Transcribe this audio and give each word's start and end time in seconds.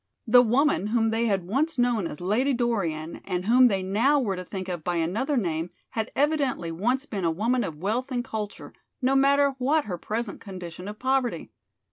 The 0.25 0.41
woman, 0.41 0.87
whom 0.87 1.11
they 1.11 1.27
had 1.27 1.45
once 1.45 1.77
known 1.77 2.07
as 2.07 2.19
Lady 2.19 2.55
Dorian 2.55 3.17
and 3.23 3.45
whom 3.45 3.67
they 3.67 3.83
now 3.83 4.19
were 4.19 4.35
to 4.35 4.43
think 4.43 4.67
of 4.67 4.83
by 4.83 4.95
another 4.95 5.37
name, 5.37 5.69
had 5.91 6.11
evidently 6.15 6.71
once 6.71 7.05
been 7.05 7.23
a 7.23 7.29
woman 7.29 7.63
of 7.63 7.77
wealth 7.77 8.11
and 8.11 8.23
culture, 8.25 8.73
no 8.99 9.15
matter 9.15 9.53
what 9.59 9.85
her 9.85 9.99
present 9.99 10.41
condition 10.41 10.87
of 10.87 10.97
poverty. 10.97 11.51